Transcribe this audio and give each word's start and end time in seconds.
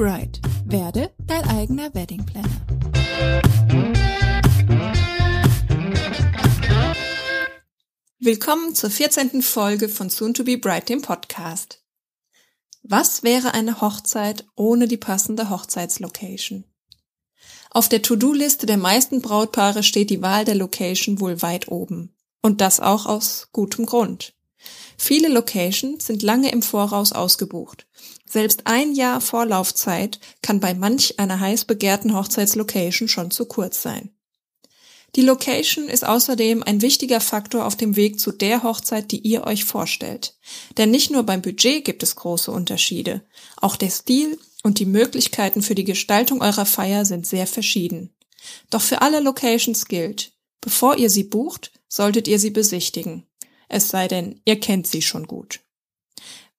Bride. 0.00 0.40
Werde 0.64 1.12
dein 1.26 1.46
eigener 1.46 1.94
Wedding 1.94 2.24
Planner. 2.24 2.48
Willkommen 8.18 8.74
zur 8.74 8.88
14. 8.88 9.42
Folge 9.42 9.90
von 9.90 10.08
Soon 10.08 10.32
to 10.32 10.42
be 10.42 10.56
Bride, 10.56 10.86
dem 10.86 11.02
Podcast. 11.02 11.84
Was 12.82 13.24
wäre 13.24 13.52
eine 13.52 13.82
Hochzeit 13.82 14.46
ohne 14.56 14.88
die 14.88 14.96
passende 14.96 15.50
Hochzeitslocation? 15.50 16.64
Auf 17.68 17.90
der 17.90 18.00
To-Do-Liste 18.00 18.64
der 18.64 18.78
meisten 18.78 19.20
Brautpaare 19.20 19.82
steht 19.82 20.08
die 20.08 20.22
Wahl 20.22 20.46
der 20.46 20.54
Location 20.54 21.20
wohl 21.20 21.42
weit 21.42 21.68
oben. 21.68 22.16
Und 22.40 22.62
das 22.62 22.80
auch 22.80 23.04
aus 23.04 23.48
gutem 23.52 23.84
Grund. 23.84 24.32
Viele 24.96 25.28
Locations 25.28 26.06
sind 26.06 26.22
lange 26.22 26.50
im 26.52 26.62
Voraus 26.62 27.12
ausgebucht. 27.12 27.86
Selbst 28.30 28.62
ein 28.66 28.94
Jahr 28.94 29.20
Vorlaufzeit 29.20 30.20
kann 30.42 30.60
bei 30.60 30.74
manch 30.74 31.18
einer 31.18 31.40
heiß 31.40 31.64
begehrten 31.64 32.14
Hochzeitslocation 32.14 33.08
schon 33.08 33.30
zu 33.30 33.46
kurz 33.46 33.82
sein. 33.82 34.10
Die 35.16 35.22
Location 35.22 35.88
ist 35.88 36.04
außerdem 36.04 36.62
ein 36.62 36.82
wichtiger 36.82 37.20
Faktor 37.20 37.66
auf 37.66 37.74
dem 37.74 37.96
Weg 37.96 38.20
zu 38.20 38.30
der 38.30 38.62
Hochzeit, 38.62 39.10
die 39.10 39.18
ihr 39.18 39.44
euch 39.44 39.64
vorstellt. 39.64 40.36
Denn 40.76 40.92
nicht 40.92 41.10
nur 41.10 41.24
beim 41.24 41.42
Budget 41.42 41.84
gibt 41.84 42.04
es 42.04 42.14
große 42.14 42.52
Unterschiede. 42.52 43.22
Auch 43.56 43.74
der 43.74 43.90
Stil 43.90 44.38
und 44.62 44.78
die 44.78 44.86
Möglichkeiten 44.86 45.62
für 45.62 45.74
die 45.74 45.84
Gestaltung 45.84 46.42
eurer 46.42 46.66
Feier 46.66 47.04
sind 47.04 47.26
sehr 47.26 47.48
verschieden. 47.48 48.14
Doch 48.70 48.80
für 48.80 49.02
alle 49.02 49.18
Locations 49.18 49.86
gilt, 49.86 50.32
bevor 50.60 50.96
ihr 50.96 51.10
sie 51.10 51.24
bucht, 51.24 51.72
solltet 51.88 52.28
ihr 52.28 52.38
sie 52.38 52.50
besichtigen 52.50 53.26
es 53.70 53.88
sei 53.88 54.08
denn, 54.08 54.42
ihr 54.44 54.58
kennt 54.58 54.88
sie 54.88 55.00
schon 55.00 55.26
gut. 55.26 55.60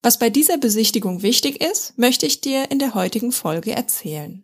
Was 0.04 0.18
bei 0.18 0.30
dieser 0.32 0.58
Besichtigung 0.58 1.22
wichtig 1.22 1.62
ist, 1.62 1.98
möchte 1.98 2.26
ich 2.26 2.42
dir 2.42 2.72
in 2.72 2.80
der 2.80 2.96
heutigen 2.96 3.32
Folge 3.32 3.72
erzählen. 3.72 4.44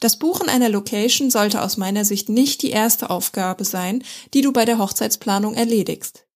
Das 0.00 0.18
Buchen 0.18 0.48
einer 0.48 0.68
Location 0.68 1.30
sollte 1.30 1.62
aus 1.62 1.76
meiner 1.76 2.04
Sicht 2.04 2.28
nicht 2.28 2.62
die 2.62 2.70
erste 2.70 3.10
Aufgabe 3.10 3.64
sein, 3.64 4.02
die 4.34 4.40
du 4.40 4.52
bei 4.52 4.64
der 4.64 4.78
Hochzeitsplanung 4.78 5.54
erledigst. 5.54 6.26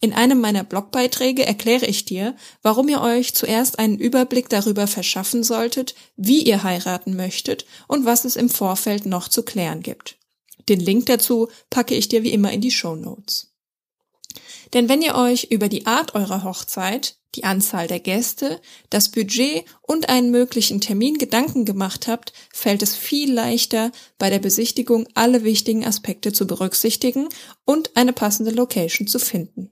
In 0.00 0.12
einem 0.12 0.40
meiner 0.40 0.62
Blogbeiträge 0.62 1.44
erkläre 1.44 1.86
ich 1.86 2.04
dir, 2.04 2.36
warum 2.62 2.88
ihr 2.88 3.00
euch 3.00 3.34
zuerst 3.34 3.80
einen 3.80 3.98
Überblick 3.98 4.48
darüber 4.48 4.86
verschaffen 4.86 5.42
solltet, 5.42 5.96
wie 6.16 6.42
ihr 6.42 6.62
heiraten 6.62 7.16
möchtet 7.16 7.66
und 7.88 8.04
was 8.04 8.24
es 8.24 8.36
im 8.36 8.48
Vorfeld 8.48 9.06
noch 9.06 9.26
zu 9.26 9.42
klären 9.42 9.82
gibt. 9.82 10.18
Den 10.68 10.78
Link 10.78 11.06
dazu 11.06 11.48
packe 11.70 11.96
ich 11.96 12.08
dir 12.08 12.22
wie 12.22 12.32
immer 12.32 12.52
in 12.52 12.60
die 12.60 12.70
Show 12.70 12.94
Notes. 12.94 13.52
Denn 14.72 14.88
wenn 14.88 15.02
ihr 15.02 15.16
euch 15.16 15.44
über 15.50 15.68
die 15.68 15.86
Art 15.86 16.14
eurer 16.14 16.44
Hochzeit, 16.44 17.16
die 17.34 17.44
Anzahl 17.44 17.86
der 17.86 18.00
Gäste, 18.00 18.60
das 18.90 19.10
Budget 19.10 19.64
und 19.82 20.08
einen 20.08 20.30
möglichen 20.30 20.80
Termin 20.80 21.18
Gedanken 21.18 21.64
gemacht 21.64 22.06
habt, 22.06 22.32
fällt 22.52 22.82
es 22.82 22.96
viel 22.96 23.32
leichter, 23.32 23.92
bei 24.18 24.30
der 24.30 24.38
Besichtigung 24.38 25.06
alle 25.14 25.44
wichtigen 25.44 25.84
Aspekte 25.84 26.32
zu 26.32 26.46
berücksichtigen 26.46 27.28
und 27.64 27.96
eine 27.96 28.12
passende 28.12 28.50
Location 28.50 29.06
zu 29.06 29.18
finden. 29.18 29.70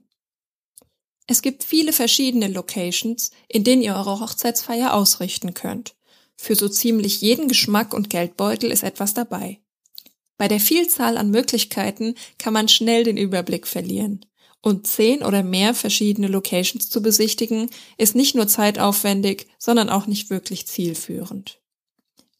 Es 1.27 1.41
gibt 1.41 1.63
viele 1.63 1.93
verschiedene 1.93 2.47
Locations, 2.47 3.31
in 3.47 3.63
denen 3.63 3.81
ihr 3.81 3.95
eure 3.95 4.19
Hochzeitsfeier 4.19 4.93
ausrichten 4.93 5.53
könnt. 5.53 5.95
Für 6.35 6.55
so 6.55 6.67
ziemlich 6.67 7.21
jeden 7.21 7.47
Geschmack 7.47 7.93
und 7.93 8.09
Geldbeutel 8.09 8.71
ist 8.71 8.83
etwas 8.83 9.13
dabei. 9.13 9.59
Bei 10.37 10.47
der 10.47 10.59
Vielzahl 10.59 11.17
an 11.17 11.31
Möglichkeiten 11.31 12.15
kann 12.37 12.53
man 12.53 12.67
schnell 12.67 13.03
den 13.03 13.17
Überblick 13.17 13.67
verlieren. 13.67 14.25
Und 14.63 14.87
zehn 14.87 15.23
oder 15.23 15.43
mehr 15.43 15.73
verschiedene 15.73 16.27
Locations 16.27 16.89
zu 16.89 17.01
besichtigen, 17.01 17.69
ist 17.97 18.15
nicht 18.15 18.33
nur 18.33 18.47
zeitaufwendig, 18.47 19.47
sondern 19.59 19.89
auch 19.89 20.07
nicht 20.07 20.29
wirklich 20.29 20.67
zielführend. 20.67 21.59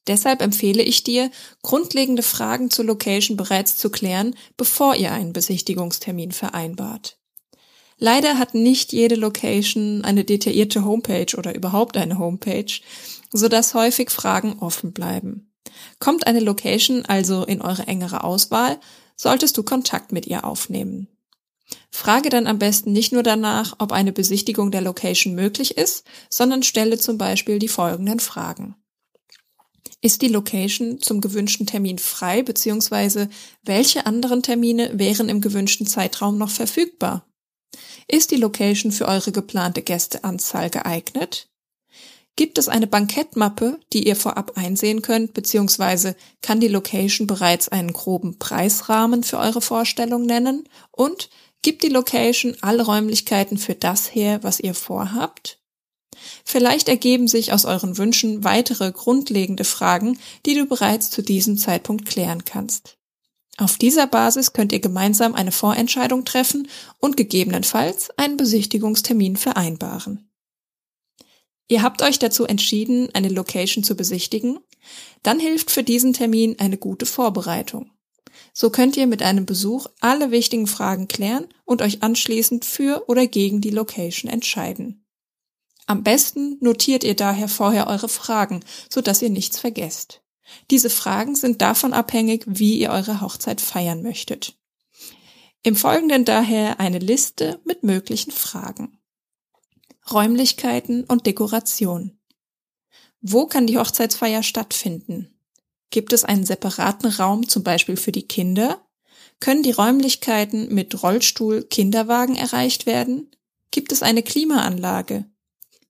Deshalb 0.07 0.41
empfehle 0.41 0.83
ich 0.83 1.03
dir, 1.03 1.29
grundlegende 1.61 2.23
Fragen 2.23 2.69
zur 2.69 2.85
Location 2.85 3.35
bereits 3.35 3.75
zu 3.75 3.89
klären, 3.89 4.35
bevor 4.55 4.95
ihr 4.95 5.11
einen 5.11 5.33
Besichtigungstermin 5.33 6.31
vereinbart. 6.31 7.17
Leider 7.97 8.39
hat 8.39 8.53
nicht 8.53 8.93
jede 8.93 9.15
Location 9.15 10.03
eine 10.05 10.23
detaillierte 10.23 10.85
Homepage 10.85 11.37
oder 11.37 11.53
überhaupt 11.53 11.97
eine 11.97 12.19
Homepage, 12.19 12.79
sodass 13.31 13.73
häufig 13.73 14.09
Fragen 14.09 14.59
offen 14.59 14.93
bleiben. 14.93 15.51
Kommt 15.99 16.25
eine 16.25 16.39
Location 16.39 17.05
also 17.05 17.43
in 17.43 17.61
eure 17.61 17.87
engere 17.87 18.23
Auswahl, 18.23 18.79
solltest 19.17 19.57
du 19.57 19.63
Kontakt 19.63 20.13
mit 20.13 20.25
ihr 20.25 20.45
aufnehmen. 20.45 21.07
Frage 21.95 22.29
dann 22.29 22.47
am 22.47 22.57
besten 22.57 22.91
nicht 22.91 23.13
nur 23.13 23.21
danach, 23.21 23.75
ob 23.77 23.91
eine 23.91 24.11
Besichtigung 24.11 24.71
der 24.71 24.81
Location 24.81 25.35
möglich 25.35 25.77
ist, 25.77 26.03
sondern 26.27 26.63
stelle 26.63 26.97
zum 26.97 27.19
Beispiel 27.19 27.59
die 27.59 27.67
folgenden 27.67 28.19
Fragen. 28.19 28.75
Ist 30.01 30.23
die 30.23 30.27
Location 30.27 30.99
zum 31.01 31.21
gewünschten 31.21 31.67
Termin 31.67 31.99
frei 31.99 32.41
bzw. 32.41 33.27
welche 33.61 34.07
anderen 34.07 34.41
Termine 34.41 34.97
wären 34.97 35.29
im 35.29 35.39
gewünschten 35.39 35.85
Zeitraum 35.85 36.39
noch 36.39 36.49
verfügbar? 36.49 37.27
Ist 38.07 38.31
die 38.31 38.37
Location 38.37 38.91
für 38.91 39.07
eure 39.07 39.31
geplante 39.31 39.83
Gästeanzahl 39.83 40.71
geeignet? 40.71 41.47
Gibt 42.35 42.57
es 42.57 42.69
eine 42.69 42.87
Bankettmappe, 42.87 43.79
die 43.93 44.07
ihr 44.07 44.15
vorab 44.15 44.53
einsehen 44.57 45.03
könnt, 45.03 45.35
beziehungsweise 45.35 46.15
kann 46.41 46.59
die 46.59 46.67
Location 46.67 47.27
bereits 47.27 47.69
einen 47.69 47.93
groben 47.93 48.39
Preisrahmen 48.39 49.21
für 49.21 49.37
eure 49.37 49.61
Vorstellung 49.61 50.25
nennen? 50.25 50.67
Und 50.91 51.29
Gibt 51.63 51.81
die 51.81 51.89
Location 51.89 52.55
alle 52.61 52.83
Räumlichkeiten 52.83 53.57
für 53.57 53.73
das 53.73 54.13
her, 54.13 54.43
was 54.43 54.59
ihr 54.59 54.73
vorhabt? 54.73 55.59
Vielleicht 56.43 56.89
ergeben 56.89 57.27
sich 57.27 57.53
aus 57.53 57.65
euren 57.65 57.97
Wünschen 57.97 58.43
weitere 58.43 58.91
grundlegende 58.91 59.63
Fragen, 59.63 60.19
die 60.45 60.55
du 60.55 60.65
bereits 60.65 61.09
zu 61.09 61.21
diesem 61.21 61.57
Zeitpunkt 61.57 62.05
klären 62.05 62.43
kannst. 62.45 62.97
Auf 63.57 63.77
dieser 63.77 64.07
Basis 64.07 64.51
könnt 64.51 64.73
ihr 64.73 64.81
gemeinsam 64.81 65.35
eine 65.35 65.53
Vorentscheidung 65.53 66.25
treffen 66.25 66.67
und 66.99 67.15
gegebenenfalls 67.15 68.09
einen 68.17 68.35
Besichtigungstermin 68.35 69.37
vereinbaren. 69.37 70.29
Ihr 71.69 71.81
habt 71.81 72.01
euch 72.01 72.19
dazu 72.19 72.45
entschieden, 72.45 73.09
eine 73.13 73.29
Location 73.29 73.85
zu 73.85 73.95
besichtigen? 73.95 74.59
Dann 75.21 75.39
hilft 75.39 75.71
für 75.71 75.83
diesen 75.83 76.11
Termin 76.11 76.59
eine 76.59 76.77
gute 76.77 77.05
Vorbereitung. 77.05 77.92
So 78.53 78.69
könnt 78.69 78.97
ihr 78.97 79.07
mit 79.07 79.21
einem 79.21 79.45
Besuch 79.45 79.87
alle 79.99 80.31
wichtigen 80.31 80.67
Fragen 80.67 81.07
klären 81.07 81.47
und 81.65 81.81
euch 81.81 82.03
anschließend 82.03 82.65
für 82.65 83.07
oder 83.07 83.27
gegen 83.27 83.61
die 83.61 83.69
Location 83.69 84.31
entscheiden. 84.31 85.05
Am 85.85 86.03
besten 86.03 86.57
notiert 86.61 87.03
ihr 87.03 87.15
daher 87.15 87.47
vorher 87.47 87.87
eure 87.87 88.09
Fragen, 88.09 88.61
sodass 88.89 89.21
ihr 89.21 89.29
nichts 89.29 89.59
vergesst. 89.59 90.21
Diese 90.71 90.89
Fragen 90.89 91.35
sind 91.35 91.61
davon 91.61 91.93
abhängig, 91.93 92.43
wie 92.47 92.79
ihr 92.79 92.91
eure 92.91 93.21
Hochzeit 93.21 93.61
feiern 93.61 94.01
möchtet. 94.01 94.57
Im 95.63 95.75
Folgenden 95.75 96.25
daher 96.25 96.79
eine 96.79 96.99
Liste 96.99 97.59
mit 97.63 97.83
möglichen 97.83 98.31
Fragen. 98.31 98.99
Räumlichkeiten 100.11 101.05
und 101.05 101.25
Dekoration. 101.25 102.19
Wo 103.21 103.45
kann 103.45 103.67
die 103.67 103.77
Hochzeitsfeier 103.77 104.43
stattfinden? 104.43 105.32
Gibt 105.93 106.11
es 106.11 106.23
einen 106.23 106.43
separaten 106.43 107.07
Raum 107.07 107.47
zum 107.47 107.61
Beispiel 107.61 107.97
für 107.97 108.11
die 108.11 108.27
Kinder? 108.27 108.83
Können 109.39 109.61
die 109.61 109.69
Räumlichkeiten 109.69 110.73
mit 110.73 111.03
Rollstuhl, 111.03 111.65
Kinderwagen 111.65 112.35
erreicht 112.35 112.87
werden? 112.87 113.29
Gibt 113.69 113.91
es 113.91 114.01
eine 114.01 114.23
Klimaanlage? 114.23 115.25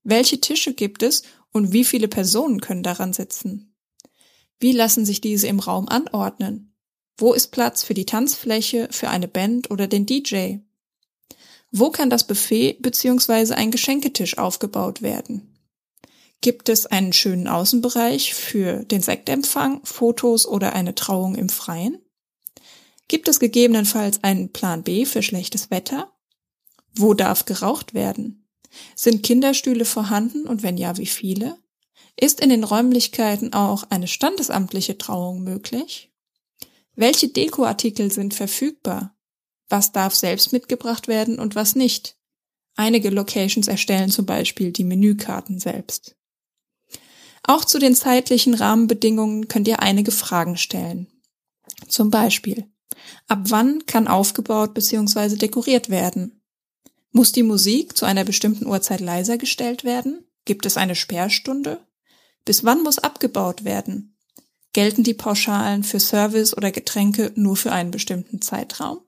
Welche 0.02 0.42
Tische 0.42 0.74
gibt 0.74 1.02
es 1.02 1.22
und 1.52 1.72
wie 1.72 1.86
viele 1.86 2.06
Personen 2.06 2.60
können 2.60 2.82
daran 2.82 3.14
sitzen? 3.14 3.74
Wie 4.60 4.72
lassen 4.72 5.06
sich 5.06 5.22
diese 5.22 5.46
im 5.46 5.58
Raum 5.58 5.88
anordnen? 5.88 6.76
Wo 7.16 7.32
ist 7.32 7.46
Platz 7.46 7.82
für 7.82 7.94
die 7.94 8.04
Tanzfläche, 8.04 8.88
für 8.90 9.08
eine 9.08 9.26
Band 9.26 9.70
oder 9.70 9.86
den 9.86 10.04
DJ? 10.04 10.56
Wo 11.72 11.88
kann 11.88 12.10
das 12.10 12.26
Buffet 12.26 12.76
bzw. 12.82 13.54
ein 13.54 13.70
Geschenketisch 13.70 14.36
aufgebaut 14.36 15.00
werden? 15.00 15.53
Gibt 16.44 16.68
es 16.68 16.84
einen 16.84 17.14
schönen 17.14 17.48
Außenbereich 17.48 18.34
für 18.34 18.84
den 18.84 19.00
Sektempfang, 19.00 19.80
Fotos 19.86 20.46
oder 20.46 20.74
eine 20.74 20.94
Trauung 20.94 21.36
im 21.36 21.48
Freien? 21.48 21.96
Gibt 23.08 23.28
es 23.28 23.40
gegebenenfalls 23.40 24.22
einen 24.22 24.52
Plan 24.52 24.82
B 24.82 25.06
für 25.06 25.22
schlechtes 25.22 25.70
Wetter? 25.70 26.12
Wo 26.94 27.14
darf 27.14 27.46
geraucht 27.46 27.94
werden? 27.94 28.46
Sind 28.94 29.22
Kinderstühle 29.22 29.86
vorhanden 29.86 30.46
und 30.46 30.62
wenn 30.62 30.76
ja, 30.76 30.98
wie 30.98 31.06
viele? 31.06 31.56
Ist 32.14 32.40
in 32.42 32.50
den 32.50 32.64
Räumlichkeiten 32.64 33.54
auch 33.54 33.84
eine 33.88 34.06
standesamtliche 34.06 34.98
Trauung 34.98 35.44
möglich? 35.44 36.12
Welche 36.94 37.28
Dekoartikel 37.28 38.12
sind 38.12 38.34
verfügbar? 38.34 39.16
Was 39.70 39.92
darf 39.92 40.14
selbst 40.14 40.52
mitgebracht 40.52 41.08
werden 41.08 41.38
und 41.38 41.54
was 41.54 41.74
nicht? 41.74 42.18
Einige 42.76 43.08
Locations 43.08 43.66
erstellen 43.66 44.10
zum 44.10 44.26
Beispiel 44.26 44.72
die 44.72 44.84
Menükarten 44.84 45.58
selbst. 45.58 46.18
Auch 47.46 47.64
zu 47.64 47.78
den 47.78 47.94
zeitlichen 47.94 48.54
Rahmenbedingungen 48.54 49.48
könnt 49.48 49.68
ihr 49.68 49.80
einige 49.80 50.10
Fragen 50.10 50.56
stellen. 50.56 51.06
Zum 51.88 52.10
Beispiel, 52.10 52.66
ab 53.28 53.40
wann 53.48 53.84
kann 53.86 54.08
aufgebaut 54.08 54.72
bzw. 54.72 55.36
dekoriert 55.36 55.90
werden? 55.90 56.42
Muss 57.12 57.32
die 57.32 57.42
Musik 57.42 57.96
zu 57.96 58.06
einer 58.06 58.24
bestimmten 58.24 58.66
Uhrzeit 58.66 59.00
leiser 59.00 59.38
gestellt 59.38 59.84
werden? 59.84 60.26
Gibt 60.46 60.66
es 60.66 60.76
eine 60.76 60.94
Sperrstunde? 60.94 61.86
Bis 62.44 62.64
wann 62.64 62.82
muss 62.82 62.98
abgebaut 62.98 63.64
werden? 63.64 64.16
Gelten 64.72 65.04
die 65.04 65.14
Pauschalen 65.14 65.84
für 65.84 66.00
Service 66.00 66.56
oder 66.56 66.72
Getränke 66.72 67.30
nur 67.36 67.56
für 67.56 67.72
einen 67.72 67.90
bestimmten 67.90 68.42
Zeitraum? 68.42 69.00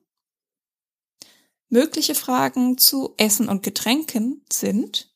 Mögliche 1.69 2.15
Fragen 2.15 2.77
zu 2.77 3.13
Essen 3.17 3.49
und 3.49 3.63
Getränken 3.63 4.45
sind, 4.51 5.13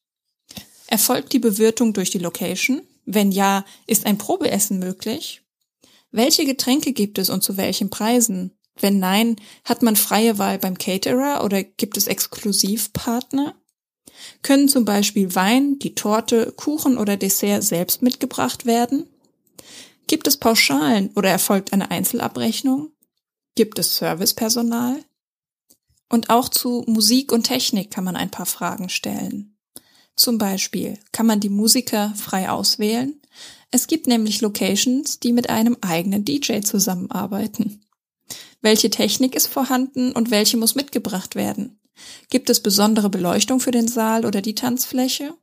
erfolgt 0.88 1.32
die 1.32 1.40
Bewirtung 1.40 1.94
durch 1.94 2.10
die 2.10 2.20
Location? 2.20 2.82
Wenn 3.06 3.32
ja, 3.32 3.66
ist 3.88 4.06
ein 4.06 4.18
Probeessen 4.18 4.80
möglich? 4.80 5.42
Welche 6.12 6.46
Getränke 6.46 6.94
gibt 6.94 7.18
es 7.18 7.30
und 7.30 7.44
zu 7.44 7.58
welchen 7.58 7.90
Preisen? 7.90 8.52
Wenn 8.80 9.00
nein, 9.00 9.36
hat 9.64 9.82
man 9.82 9.96
freie 9.96 10.38
Wahl 10.38 10.60
beim 10.60 10.78
Caterer 10.78 11.44
oder 11.44 11.64
gibt 11.64 11.98
es 11.98 12.08
Exklusivpartner? 12.08 13.56
Können 14.42 14.68
zum 14.68 14.86
Beispiel 14.86 15.34
Wein, 15.36 15.80
die 15.80 15.96
Torte, 15.96 16.54
Kuchen 16.56 16.98
oder 16.98 17.18
Dessert 17.18 17.64
selbst 17.64 18.02
mitgebracht 18.02 18.66
werden? 18.66 19.08
Gibt 20.08 20.28
es 20.28 20.38
Pauschalen 20.38 21.12
oder 21.16 21.30
erfolgt 21.30 21.74
eine 21.74 21.92
Einzelabrechnung? 21.92 22.92
Gibt 23.56 23.80
es 23.80 23.98
Servicepersonal? 23.98 25.04
Und 26.10 26.30
auch 26.30 26.50
zu 26.50 26.84
Musik 26.88 27.32
und 27.32 27.44
Technik 27.44 27.92
kann 27.92 28.04
man 28.04 28.18
ein 28.18 28.32
paar 28.32 28.46
Fragen 28.46 28.90
stellen. 28.90 29.51
Zum 30.22 30.38
Beispiel, 30.38 31.00
kann 31.12 31.26
man 31.26 31.40
die 31.40 31.50
Musiker 31.50 32.14
frei 32.16 32.52
auswählen? 32.52 33.20
Es 33.72 33.88
gibt 33.88 34.06
nämlich 34.06 34.40
Locations, 34.42 35.20
die 35.20 35.34
mit 35.34 35.50
einem 35.50 35.78
eigenen 35.82 36.24
DJ 36.24 36.60
zusammenarbeiten. 36.60 37.82
Welche 38.62 38.92
Technik 38.92 39.34
ist 39.34 39.48
vorhanden 39.48 40.12
und 40.12 40.30
welche 40.30 40.58
muss 40.58 40.76
mitgebracht 40.76 41.34
werden? 41.34 41.80
Gibt 42.30 42.52
es 42.52 42.60
besondere 42.60 43.10
Beleuchtung 43.10 43.60
für 43.60 43.72
den 43.72 43.88
Saal 43.88 44.24
oder 44.24 44.44
die 44.44 44.54
Tanzfläche? 44.54 45.34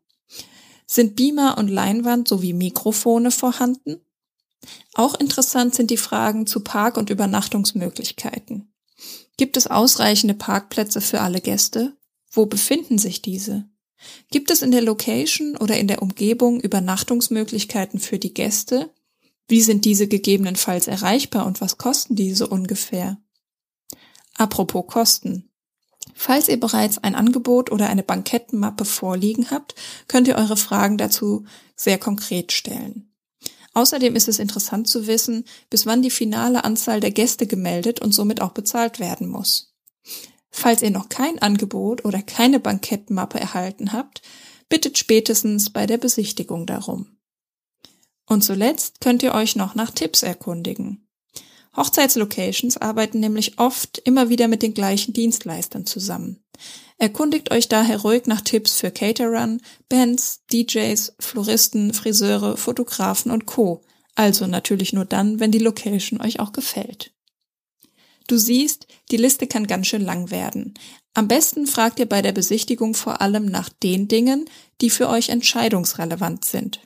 Sind 0.87 1.17
Beamer 1.17 1.59
und 1.59 1.67
Leinwand 1.67 2.29
sowie 2.29 2.53
Mikrofone 2.53 3.33
vorhanden? 3.33 4.01
Auch 4.95 5.17
interessant 5.17 5.75
sind 5.75 5.91
die 5.91 5.97
Fragen 5.97 6.47
zu 6.47 6.61
Park- 6.61 6.99
und 6.99 7.11
Übernachtungsmöglichkeiten. 7.11 8.73
Gibt 9.39 9.57
es 9.57 9.67
ausreichende 9.67 10.35
Parkplätze 10.35 11.01
für 11.01 11.21
alle 11.21 11.41
Gäste? 11.41 11.97
Wo 12.31 12.47
befinden 12.47 12.99
sich 12.99 13.23
diese? 13.23 13.69
Gibt 14.31 14.51
es 14.51 14.63
in 14.63 14.71
der 14.71 14.83
Location 14.83 15.57
oder 15.57 15.77
in 15.77 15.89
der 15.89 16.03
Umgebung 16.03 16.61
Übernachtungsmöglichkeiten 16.61 18.01
für 18.01 18.19
die 18.19 18.35
Gäste? 18.35 18.91
Wie 19.49 19.63
sind 19.63 19.85
diese 19.85 20.09
gegebenenfalls 20.09 20.87
erreichbar 20.87 21.47
und 21.47 21.61
was 21.61 21.79
kosten 21.79 22.15
diese 22.15 22.47
ungefähr? 22.47 23.19
Apropos 24.37 24.87
Kosten. 24.87 25.51
Falls 26.15 26.49
ihr 26.49 26.61
bereits 26.61 26.99
ein 26.99 27.15
Angebot 27.15 27.71
oder 27.71 27.89
eine 27.89 28.03
Bankettenmappe 28.03 28.85
vorliegen 28.85 29.51
habt, 29.51 29.75
könnt 30.07 30.29
ihr 30.29 30.37
eure 30.37 30.57
Fragen 30.57 30.99
dazu 30.99 31.45
sehr 31.77 31.99
konkret 31.99 32.53
stellen. 32.53 33.13
Außerdem 33.75 34.17
ist 34.17 34.29
es 34.29 34.39
interessant 34.39 34.89
zu 34.89 35.07
wissen, 35.07 35.45
bis 35.71 35.87
wann 35.87 36.03
die 36.03 36.11
finale 36.11 36.65
Anzahl 36.65 37.01
der 37.01 37.13
Gäste 37.13 37.47
gemeldet 37.47 38.01
und 38.01 38.13
somit 38.13 38.41
auch 38.41 38.53
bezahlt 38.53 38.99
werden 38.99 39.29
muss. 39.29 39.73
Falls 40.51 40.83
ihr 40.83 40.91
noch 40.91 41.09
kein 41.09 41.39
Angebot 41.39 42.05
oder 42.05 42.23
keine 42.23 42.61
Bankettmappe 42.61 43.39
erhalten 43.39 43.93
habt, 43.93 44.23
bittet 44.69 44.99
spätestens 44.99 45.71
bei 45.71 45.87
der 45.87 45.99
Besichtigung 45.99 46.67
darum. 46.67 47.19
Und 48.27 48.43
zuletzt 48.45 49.01
könnt 49.01 49.23
ihr 49.23 49.35
euch 49.35 49.57
noch 49.57 49.75
nach 49.75 49.91
Tipps 49.91 50.23
erkundigen. 50.23 51.09
Hochzeitslocations 51.77 52.77
arbeiten 52.77 53.21
nämlich 53.21 53.59
oft 53.59 53.99
immer 53.99 54.29
wieder 54.29 54.49
mit 54.49 54.63
den 54.63 54.75
gleichen 54.75 55.15
Dienstleistern 55.15 55.87
zusammen. 55.87 56.43
Erkundigt 56.99 57.53
euch 57.53 57.69
daher 57.69 58.01
ruhig 58.01 58.27
nach 58.27 58.41
Tipps 58.41 58.81
für 58.81 58.91
Caterern, 58.91 59.61
Bands, 59.89 60.45
DJs, 60.53 61.15
Floristen, 61.21 61.95
Friseure, 61.95 62.57
Fotografen 62.57 63.31
und 63.31 63.47
Co. 63.47 63.83
Also 64.17 64.49
natürlich 64.49 64.93
nur 64.93 65.05
dann, 65.05 65.39
wenn 65.39 65.53
die 65.53 65.61
Location 65.61 66.21
euch 66.21 66.41
auch 66.41 66.51
gefällt. 66.51 67.13
Du 68.29 68.37
siehst, 68.37 68.87
die 69.11 69.17
Liste 69.17 69.47
kann 69.47 69.67
ganz 69.67 69.89
schön 69.89 70.05
lang 70.05 70.31
werden. 70.31 70.75
Am 71.15 71.27
besten 71.27 71.67
fragt 71.67 71.99
ihr 71.99 72.07
bei 72.07 72.23
der 72.23 72.33
Besichtigung 72.33 72.95
vor 72.95 73.21
allem 73.21 73.47
nach 73.47 73.71
den 73.71 74.07
Dingen, 74.07 74.49
die 74.81 74.91
für 74.91 75.09
euch 75.09 75.31
entscheidungsrelevant 75.31 76.45
sind. 76.45 76.81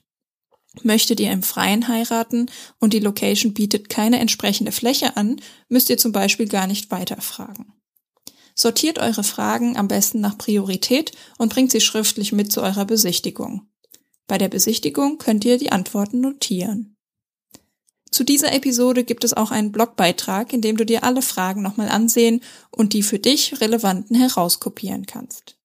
Möchtet 0.82 1.20
ihr 1.20 1.30
im 1.30 1.42
Freien 1.42 1.88
heiraten 1.88 2.50
und 2.78 2.94
die 2.94 3.00
Location 3.00 3.52
bietet 3.52 3.90
keine 3.90 4.20
entsprechende 4.20 4.72
Fläche 4.72 5.16
an, 5.16 5.38
müsst 5.68 5.90
ihr 5.90 5.98
zum 5.98 6.12
Beispiel 6.12 6.48
gar 6.48 6.66
nicht 6.66 6.90
weiterfragen. 6.90 7.74
Sortiert 8.54 8.98
eure 8.98 9.24
Fragen 9.24 9.76
am 9.76 9.88
besten 9.88 10.20
nach 10.20 10.38
Priorität 10.38 11.12
und 11.38 11.52
bringt 11.52 11.72
sie 11.72 11.80
schriftlich 11.80 12.32
mit 12.32 12.52
zu 12.52 12.62
eurer 12.62 12.84
Besichtigung. 12.84 13.68
Bei 14.26 14.38
der 14.38 14.48
Besichtigung 14.48 15.18
könnt 15.18 15.44
ihr 15.44 15.58
die 15.58 15.72
Antworten 15.72 16.20
notieren. 16.20 16.91
Zu 18.12 18.24
dieser 18.24 18.52
Episode 18.52 19.04
gibt 19.04 19.24
es 19.24 19.32
auch 19.32 19.50
einen 19.50 19.72
Blogbeitrag, 19.72 20.52
in 20.52 20.60
dem 20.60 20.76
du 20.76 20.84
dir 20.84 21.02
alle 21.02 21.22
Fragen 21.22 21.62
nochmal 21.62 21.88
ansehen 21.88 22.42
und 22.70 22.92
die 22.92 23.02
für 23.02 23.18
dich 23.18 23.60
relevanten 23.60 24.14
herauskopieren 24.14 25.06
kannst. 25.06 25.56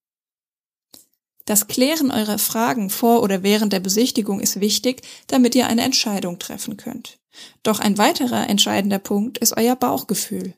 Das 1.44 1.67
Klären 1.67 2.09
eurer 2.09 2.38
Fragen 2.38 2.89
vor 2.89 3.21
oder 3.21 3.44
während 3.44 3.73
der 3.73 3.81
Besichtigung 3.81 4.39
ist 4.39 4.61
wichtig, 4.61 5.01
damit 5.27 5.55
ihr 5.55 5.67
eine 5.67 5.81
Entscheidung 5.81 6.39
treffen 6.39 6.77
könnt. 6.77 7.19
Doch 7.63 7.79
ein 7.79 7.97
weiterer 7.97 8.49
entscheidender 8.49 8.99
Punkt 8.99 9.38
ist 9.38 9.55
euer 9.55 9.75
Bauchgefühl. 9.75 10.53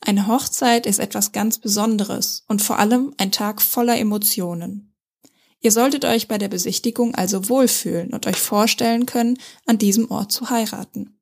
Eine 0.00 0.26
Hochzeit 0.26 0.86
ist 0.86 0.98
etwas 0.98 1.32
ganz 1.32 1.58
Besonderes 1.58 2.44
und 2.48 2.60
vor 2.60 2.78
allem 2.78 3.14
ein 3.18 3.32
Tag 3.32 3.62
voller 3.62 3.98
Emotionen. 3.98 4.93
Ihr 5.64 5.72
solltet 5.72 6.04
euch 6.04 6.28
bei 6.28 6.36
der 6.36 6.48
Besichtigung 6.48 7.14
also 7.14 7.48
wohlfühlen 7.48 8.12
und 8.12 8.26
euch 8.26 8.36
vorstellen 8.36 9.06
können, 9.06 9.38
an 9.64 9.78
diesem 9.78 10.10
Ort 10.10 10.30
zu 10.30 10.50
heiraten. 10.50 11.18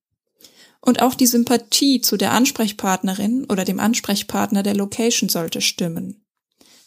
Und 0.81 1.01
auch 1.01 1.15
die 1.15 1.29
Sympathie 1.29 2.01
zu 2.01 2.17
der 2.17 2.33
Ansprechpartnerin 2.33 3.45
oder 3.45 3.65
dem 3.65 3.79
Ansprechpartner 3.79 4.65
der 4.65 4.75
Location 4.75 5.29
sollte 5.29 5.61
stimmen. 5.61 6.27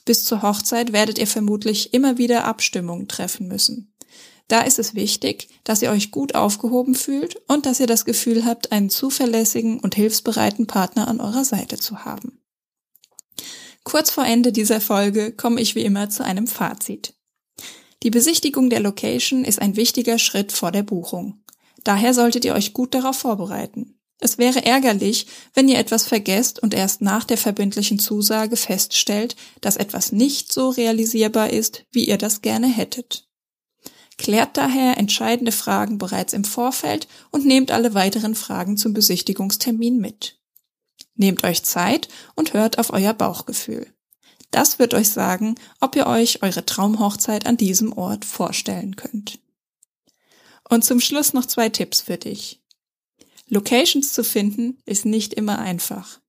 Bis 0.04 0.26
zur 0.26 0.42
Hochzeit 0.42 0.92
werdet 0.92 1.18
ihr 1.18 1.28
vermutlich 1.28 1.94
immer 1.94 2.18
wieder 2.18 2.44
Abstimmungen 2.44 3.08
treffen 3.08 3.48
müssen. 3.48 3.96
Da 4.50 4.60
ist 4.60 4.78
es 4.78 4.94
wichtig, 4.94 5.48
dass 5.64 5.82
ihr 5.82 5.92
euch 5.92 6.12
gut 6.12 6.36
aufgehoben 6.36 6.94
fühlt 6.94 7.38
und 7.48 7.66
dass 7.66 7.80
ihr 7.80 7.88
das 7.88 8.04
Gefühl 8.04 8.44
habt, 8.44 8.74
einen 8.74 8.90
zuverlässigen 8.90 9.80
und 9.80 9.96
hilfsbereiten 9.96 10.68
Partner 10.68 11.08
an 11.08 11.22
eurer 11.22 11.46
Seite 11.46 11.78
zu 11.78 12.04
haben. 12.04 12.44
Kurz 13.86 14.12
vor 14.12 14.26
Ende 14.26 14.52
dieser 14.52 14.82
Folge 14.82 15.32
komme 15.32 15.62
ich 15.62 15.76
wie 15.76 15.86
immer 15.86 16.10
zu 16.10 16.26
einem 16.26 16.48
Fazit. 16.48 17.15
Die 18.06 18.12
Besichtigung 18.12 18.70
der 18.70 18.82
Location 18.82 19.44
ist 19.44 19.60
ein 19.60 19.76
wichtiger 19.78 20.20
Schritt 20.20 20.52
vor 20.52 20.72
der 20.72 20.84
Buchung. 20.84 21.44
Daher 21.84 22.14
solltet 22.14 22.46
ihr 22.46 22.54
euch 22.54 22.72
gut 22.72 22.94
darauf 22.94 23.18
vorbereiten. 23.18 23.98
Es 24.20 24.38
wäre 24.38 24.64
ärgerlich, 24.64 25.26
wenn 25.56 25.68
ihr 25.68 25.80
etwas 25.80 26.06
vergesst 26.06 26.62
und 26.62 26.76
erst 26.76 27.02
nach 27.02 27.24
der 27.24 27.40
verbindlichen 27.40 27.98
Zusage 27.98 28.58
feststellt, 28.58 29.36
dass 29.62 29.76
etwas 29.76 30.12
nicht 30.12 30.54
so 30.54 30.70
realisierbar 30.70 31.50
ist, 31.50 31.86
wie 31.92 32.06
ihr 32.06 32.20
das 32.20 32.44
gerne 32.44 32.68
hättet. 32.68 33.28
Klärt 34.20 34.56
daher 34.56 35.00
entscheidende 35.00 35.52
Fragen 35.52 35.98
bereits 35.98 36.34
im 36.34 36.44
Vorfeld 36.44 37.08
und 37.32 37.48
nehmt 37.48 37.72
alle 37.72 37.96
weiteren 37.96 38.36
Fragen 38.36 38.78
zum 38.78 38.94
Besichtigungstermin 38.94 39.98
mit. 39.98 40.40
Nehmt 41.16 41.44
euch 41.44 41.64
Zeit 41.64 42.08
und 42.36 42.54
hört 42.54 42.78
auf 42.78 42.94
euer 42.94 43.16
Bauchgefühl. 43.16 43.95
Das 44.56 44.80
wird 44.80 44.94
euch 44.94 45.10
sagen, 45.10 45.56
ob 45.82 45.98
ihr 45.98 46.08
euch 46.08 46.42
eure 46.42 46.66
Traumhochzeit 46.66 47.46
an 47.46 47.58
diesem 47.58 47.92
Ort 47.92 48.24
vorstellen 48.24 48.96
könnt. 48.96 49.38
Und 50.70 50.86
zum 50.86 51.02
Schluss 51.02 51.34
noch 51.34 51.46
zwei 51.46 51.68
Tipps 51.68 52.00
für 52.00 52.16
dich. 52.16 52.62
Locations 53.50 54.14
zu 54.14 54.24
finden 54.24 54.78
ist 54.86 55.06
nicht 55.06 55.34
immer 55.34 55.60
einfach. 55.60 56.22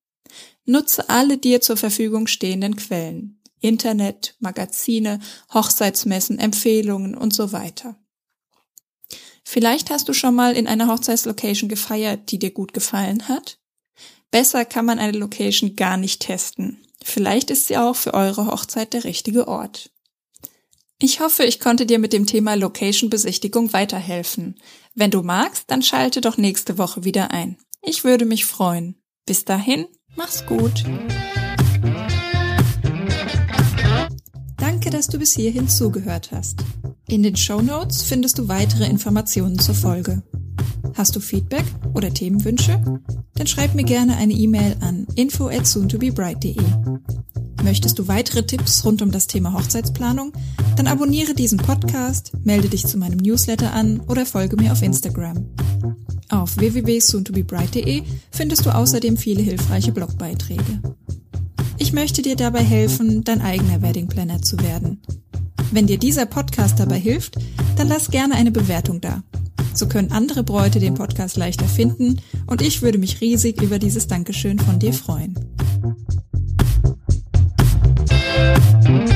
Nutze 0.64 1.08
alle 1.08 1.38
dir 1.38 1.60
zur 1.60 1.76
Verfügung 1.76 2.26
stehenden 2.26 2.74
Quellen. 2.74 3.40
Internet, 3.60 4.34
Magazine, 4.40 5.20
Hochzeitsmessen, 5.54 6.40
Empfehlungen 6.40 7.16
und 7.16 7.32
so 7.32 7.52
weiter. 7.52 7.94
Vielleicht 9.44 9.90
hast 9.90 10.08
du 10.08 10.12
schon 10.14 10.34
mal 10.34 10.56
in 10.56 10.66
einer 10.66 10.88
Hochzeitslocation 10.88 11.68
gefeiert, 11.68 12.32
die 12.32 12.40
dir 12.40 12.50
gut 12.50 12.72
gefallen 12.72 13.28
hat. 13.28 13.60
Besser 14.32 14.64
kann 14.64 14.84
man 14.84 14.98
eine 14.98 15.16
Location 15.16 15.76
gar 15.76 15.96
nicht 15.96 16.22
testen. 16.22 16.82
Vielleicht 17.08 17.52
ist 17.52 17.68
sie 17.68 17.78
auch 17.78 17.94
für 17.94 18.14
eure 18.14 18.48
Hochzeit 18.48 18.92
der 18.92 19.04
richtige 19.04 19.46
Ort. 19.46 19.90
Ich 20.98 21.20
hoffe, 21.20 21.44
ich 21.44 21.60
konnte 21.60 21.86
dir 21.86 22.00
mit 22.00 22.12
dem 22.12 22.26
Thema 22.26 22.54
Location-Besichtigung 22.54 23.72
weiterhelfen. 23.72 24.56
Wenn 24.96 25.12
du 25.12 25.22
magst, 25.22 25.70
dann 25.70 25.82
schalte 25.82 26.20
doch 26.20 26.36
nächste 26.36 26.78
Woche 26.78 27.04
wieder 27.04 27.30
ein. 27.30 27.58
Ich 27.80 28.02
würde 28.02 28.24
mich 28.24 28.44
freuen. 28.44 28.96
Bis 29.24 29.44
dahin, 29.44 29.86
mach's 30.16 30.44
gut. 30.46 30.82
Danke, 34.56 34.90
dass 34.90 35.06
du 35.06 35.20
bis 35.20 35.32
hierhin 35.32 35.68
zugehört 35.68 36.32
hast. 36.32 36.64
In 37.06 37.22
den 37.22 37.36
Show 37.36 37.62
Notes 37.62 38.02
findest 38.02 38.38
du 38.38 38.48
weitere 38.48 38.86
Informationen 38.86 39.60
zur 39.60 39.76
Folge. 39.76 40.24
Hast 40.94 41.14
du 41.14 41.20
Feedback 41.20 41.64
oder 41.94 42.12
Themenwünsche? 42.12 42.82
Dann 43.34 43.46
schreib 43.46 43.74
mir 43.74 43.84
gerne 43.84 44.16
eine 44.16 44.32
E-Mail 44.32 44.76
an 44.80 45.06
info 45.14 45.48
at 45.48 45.66
soontobebright.de. 45.66 46.56
Möchtest 47.66 47.98
du 47.98 48.06
weitere 48.06 48.46
Tipps 48.46 48.84
rund 48.84 49.02
um 49.02 49.10
das 49.10 49.26
Thema 49.26 49.52
Hochzeitsplanung? 49.52 50.32
Dann 50.76 50.86
abonniere 50.86 51.34
diesen 51.34 51.58
Podcast, 51.58 52.30
melde 52.44 52.68
dich 52.68 52.86
zu 52.86 52.96
meinem 52.96 53.16
Newsletter 53.16 53.72
an 53.72 53.98
oder 54.06 54.24
folge 54.24 54.54
mir 54.54 54.70
auf 54.70 54.82
Instagram. 54.82 55.46
Auf 56.28 56.56
www.soontobebright.de 56.58 58.04
findest 58.30 58.66
du 58.66 58.70
außerdem 58.70 59.16
viele 59.16 59.42
hilfreiche 59.42 59.90
Blogbeiträge. 59.90 60.80
Ich 61.76 61.92
möchte 61.92 62.22
dir 62.22 62.36
dabei 62.36 62.62
helfen, 62.62 63.24
dein 63.24 63.40
eigener 63.40 63.82
Wedding 63.82 64.06
Planner 64.06 64.40
zu 64.40 64.60
werden. 64.60 65.02
Wenn 65.72 65.88
dir 65.88 65.98
dieser 65.98 66.26
Podcast 66.26 66.78
dabei 66.78 67.00
hilft, 67.00 67.34
dann 67.76 67.88
lass 67.88 68.12
gerne 68.12 68.36
eine 68.36 68.52
Bewertung 68.52 69.00
da. 69.00 69.24
So 69.74 69.88
können 69.88 70.12
andere 70.12 70.44
Bräute 70.44 70.78
den 70.78 70.94
Podcast 70.94 71.36
leichter 71.36 71.66
finden 71.66 72.20
und 72.46 72.62
ich 72.62 72.82
würde 72.82 72.98
mich 72.98 73.20
riesig 73.20 73.60
über 73.60 73.80
dieses 73.80 74.06
Dankeschön 74.06 74.60
von 74.60 74.78
dir 74.78 74.92
freuen. 74.92 75.34
Thank 78.36 79.10
you. 79.10 79.15